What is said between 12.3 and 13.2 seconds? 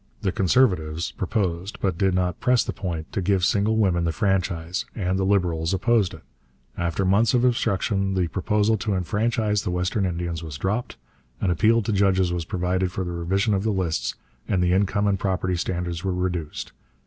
was provided for the